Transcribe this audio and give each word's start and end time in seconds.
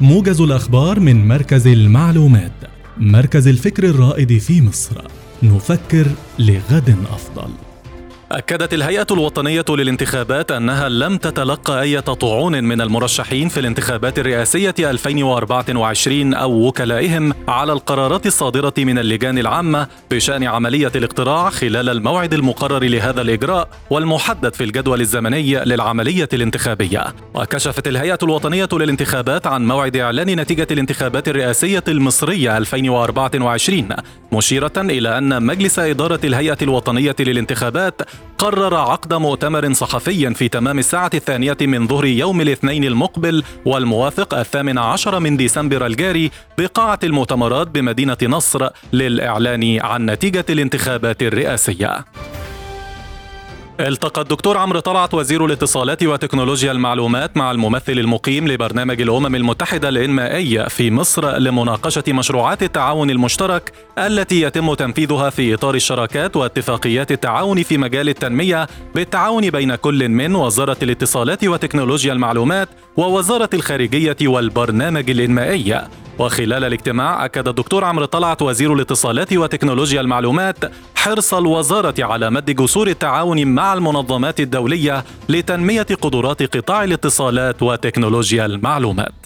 موجز 0.00 0.40
الأخبار 0.40 1.00
من 1.00 1.28
مركز 1.28 1.66
المعلومات 1.66 2.52
مركز 2.96 3.48
الفكر 3.48 3.84
الرائد 3.84 4.38
في 4.38 4.62
مصر. 4.62 5.04
نفكر 5.42 6.06
لغد 6.38 6.96
أفضل. 7.12 7.69
أكدت 8.32 8.74
الهيئة 8.74 9.06
الوطنية 9.10 9.64
للانتخابات 9.68 10.52
أنها 10.52 10.88
لم 10.88 11.16
تتلقى 11.16 11.82
أي 11.82 12.00
طعون 12.00 12.64
من 12.64 12.80
المرشحين 12.80 13.48
في 13.48 13.60
الانتخابات 13.60 14.18
الرئاسية 14.18 14.74
2024 14.80 16.34
أو 16.34 16.66
وكلائهم 16.66 17.32
على 17.48 17.72
القرارات 17.72 18.26
الصادرة 18.26 18.74
من 18.78 18.98
اللجان 18.98 19.38
العامة 19.38 19.88
بشأن 20.10 20.44
عملية 20.44 20.92
الاقتراع 20.96 21.50
خلال 21.50 21.88
الموعد 21.88 22.34
المقرر 22.34 22.84
لهذا 22.84 23.22
الإجراء 23.22 23.68
والمحدد 23.90 24.54
في 24.54 24.64
الجدول 24.64 25.00
الزمني 25.00 25.64
للعملية 25.64 26.28
الانتخابية. 26.32 27.04
وكشفت 27.34 27.88
الهيئة 27.88 28.18
الوطنية 28.22 28.68
للانتخابات 28.72 29.46
عن 29.46 29.66
موعد 29.66 29.96
إعلان 29.96 30.40
نتيجة 30.40 30.66
الانتخابات 30.70 31.28
الرئاسية 31.28 31.84
المصرية 31.88 32.56
2024 32.58 33.88
مشيرة 34.32 34.72
إلى 34.76 35.18
أن 35.18 35.42
مجلس 35.42 35.78
إدارة 35.78 36.20
الهيئة 36.24 36.56
الوطنية 36.62 37.16
للانتخابات 37.20 38.00
قرر 38.38 38.74
عقد 38.74 39.14
مؤتمر 39.14 39.72
صحفي 39.72 40.34
في 40.34 40.48
تمام 40.48 40.78
الساعة 40.78 41.10
الثانية 41.14 41.56
من 41.60 41.86
ظهر 41.86 42.04
يوم 42.04 42.40
الاثنين 42.40 42.84
المقبل 42.84 43.42
والموافق 43.64 44.34
الثامن 44.34 44.78
عشر 44.78 45.20
من 45.20 45.36
ديسمبر 45.36 45.86
الجاري 45.86 46.30
بقاعة 46.58 46.98
المؤتمرات 47.04 47.68
بمدينة 47.68 48.16
نصر 48.22 48.68
للإعلان 48.92 49.80
عن 49.80 50.06
نتيجة 50.10 50.44
الانتخابات 50.50 51.22
الرئاسية. 51.22 52.04
التقى 53.88 54.22
الدكتور 54.22 54.56
عمرو 54.56 54.80
طلعت 54.80 55.14
وزير 55.14 55.44
الاتصالات 55.44 56.02
وتكنولوجيا 56.02 56.72
المعلومات 56.72 57.36
مع 57.36 57.50
الممثل 57.50 57.92
المقيم 57.92 58.48
لبرنامج 58.48 59.00
الأمم 59.02 59.34
المتحدة 59.34 59.88
الانمائي 59.88 60.68
في 60.68 60.90
مصر 60.90 61.38
لمناقشة 61.38 62.04
مشروعات 62.08 62.62
التعاون 62.62 63.10
المشترك 63.10 63.72
التي 63.98 64.40
يتم 64.40 64.74
تنفيذها 64.74 65.30
في 65.30 65.54
إطار 65.54 65.74
الشراكات 65.74 66.36
واتفاقيات 66.36 67.12
التعاون 67.12 67.62
في 67.62 67.78
مجال 67.78 68.08
التنمية 68.08 68.66
بالتعاون 68.94 69.50
بين 69.50 69.74
كل 69.74 70.08
من 70.08 70.34
وزارة 70.34 70.76
الاتصالات 70.82 71.44
وتكنولوجيا 71.44 72.12
المعلومات 72.12 72.68
ووزارة 72.96 73.50
الخارجية 73.54 74.16
والبرنامج 74.22 75.10
الانمائي 75.10 75.82
وخلال 76.20 76.64
الاجتماع 76.64 77.24
أكد 77.24 77.48
الدكتور 77.48 77.84
عمرو 77.84 78.04
طلعت 78.04 78.42
وزير 78.42 78.74
الاتصالات 78.74 79.32
وتكنولوجيا 79.32 80.00
المعلومات 80.00 80.56
حرص 80.94 81.34
الوزارة 81.34 81.94
على 81.98 82.30
مد 82.30 82.50
جسور 82.50 82.88
التعاون 82.88 83.46
مع 83.46 83.74
المنظمات 83.74 84.40
الدولية 84.40 85.04
لتنمية 85.28 85.86
قدرات 86.02 86.56
قطاع 86.56 86.84
الاتصالات 86.84 87.62
وتكنولوجيا 87.62 88.46
المعلومات. 88.46 89.19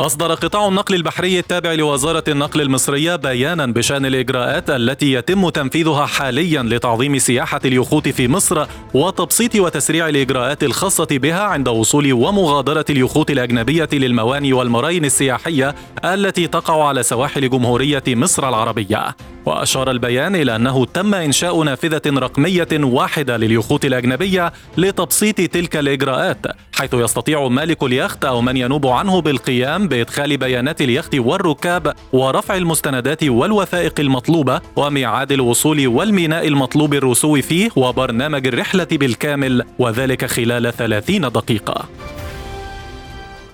أصدر 0.00 0.34
قطاع 0.34 0.68
النقل 0.68 0.94
البحري 0.94 1.38
التابع 1.38 1.72
لوزارة 1.72 2.24
النقل 2.28 2.60
المصرية 2.60 3.16
بيانا 3.16 3.66
بشأن 3.66 4.06
الإجراءات 4.06 4.70
التي 4.70 5.12
يتم 5.12 5.48
تنفيذها 5.48 6.06
حاليا 6.06 6.62
لتعظيم 6.62 7.18
سياحة 7.18 7.60
اليخوت 7.64 8.08
في 8.08 8.28
مصر 8.28 8.66
وتبسيط 8.94 9.54
وتسريع 9.54 10.08
الإجراءات 10.08 10.64
الخاصة 10.64 11.08
بها 11.10 11.42
عند 11.42 11.68
وصول 11.68 12.12
ومغادرة 12.12 12.84
اليخوت 12.90 13.30
الأجنبية 13.30 13.88
للمواني 13.92 14.52
والمراين 14.52 15.04
السياحية 15.04 15.74
التي 16.04 16.46
تقع 16.46 16.88
على 16.88 17.02
سواحل 17.02 17.50
جمهورية 17.50 18.04
مصر 18.08 18.48
العربية. 18.48 19.16
وأشار 19.46 19.90
البيان 19.90 20.34
إلى 20.36 20.56
أنه 20.56 20.84
تم 20.84 21.14
إنشاء 21.14 21.62
نافذة 21.62 22.02
رقمية 22.06 22.68
واحدة 22.72 23.36
لليخوت 23.36 23.84
الأجنبية 23.84 24.52
لتبسيط 24.78 25.36
تلك 25.36 25.76
الإجراءات 25.76 26.46
حيث 26.72 26.94
يستطيع 26.94 27.48
مالك 27.48 27.82
اليخت 27.82 28.24
أو 28.24 28.40
من 28.40 28.56
ينوب 28.56 28.86
عنه 28.86 29.20
بالقيام 29.20 29.88
بإدخال 29.88 30.36
بيانات 30.36 30.80
اليخت 30.82 31.14
والركاب 31.14 31.94
ورفع 32.12 32.56
المستندات 32.56 33.24
والوثائق 33.24 34.00
المطلوبة 34.00 34.60
وميعاد 34.76 35.32
الوصول 35.32 35.86
والميناء 35.86 36.48
المطلوب 36.48 36.94
الرسو 36.94 37.40
فيه 37.40 37.70
وبرنامج 37.76 38.46
الرحلة 38.46 38.88
بالكامل 38.92 39.62
وذلك 39.78 40.24
خلال 40.24 40.72
30 40.76 41.20
دقيقة. 41.20 41.88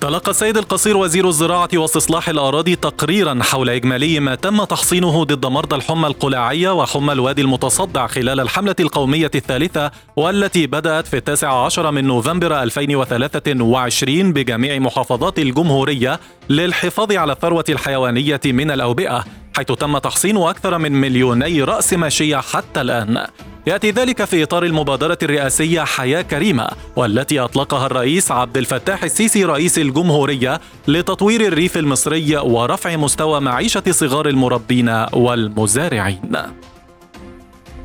تلقى 0.00 0.30
السيد 0.30 0.56
القصير 0.56 0.96
وزير 0.96 1.28
الزراعة 1.28 1.68
واستصلاح 1.74 2.28
الأراضي 2.28 2.76
تقريرا 2.76 3.38
حول 3.42 3.70
إجمالي 3.70 4.20
ما 4.20 4.34
تم 4.34 4.64
تحصينه 4.64 5.24
ضد 5.24 5.46
مرضى 5.46 5.76
الحمى 5.76 6.06
القلاعية 6.06 6.70
وحمى 6.74 7.12
الوادي 7.12 7.42
المتصدع 7.42 8.06
خلال 8.06 8.40
الحملة 8.40 8.76
القومية 8.80 9.30
الثالثة 9.34 9.90
والتي 10.16 10.66
بدأت 10.66 11.06
في 11.06 11.16
التاسع 11.16 11.64
عشر 11.64 11.90
من 11.90 12.04
نوفمبر 12.04 12.62
2023 12.62 14.32
بجميع 14.32 14.78
محافظات 14.78 15.38
الجمهورية 15.38 16.20
للحفاظ 16.50 17.12
على 17.12 17.32
الثروة 17.32 17.64
الحيوانية 17.68 18.40
من 18.44 18.70
الأوبئة 18.70 19.24
حيث 19.56 19.66
تم 19.66 19.98
تحصين 19.98 20.36
أكثر 20.36 20.78
من 20.78 20.92
مليوني 20.92 21.62
رأس 21.62 21.92
ماشية 21.92 22.36
حتى 22.36 22.80
الآن. 22.80 23.26
يأتي 23.66 23.90
ذلك 23.90 24.24
في 24.24 24.42
إطار 24.42 24.64
المبادرة 24.64 25.18
الرئاسية 25.22 25.80
حياة 25.84 26.22
كريمة 26.22 26.68
والتي 26.96 27.40
أطلقها 27.40 27.86
الرئيس 27.86 28.32
عبد 28.32 28.56
الفتاح 28.56 29.04
السيسي 29.04 29.44
رئيس 29.44 29.78
الجمهورية 29.78 30.60
لتطوير 30.88 31.40
الريف 31.40 31.78
المصري 31.78 32.36
ورفع 32.36 32.96
مستوى 32.96 33.40
معيشة 33.40 33.82
صغار 33.90 34.28
المربين 34.28 34.88
والمزارعين. 35.12 36.32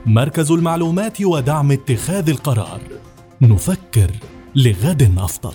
مركز 0.06 0.52
المعلومات 0.52 1.22
ودعم 1.22 1.72
اتخاذ 1.72 2.30
القرار 2.30 2.82
نفكر 3.42 4.12
لغد 4.56 5.14
أفضل. 5.18 5.54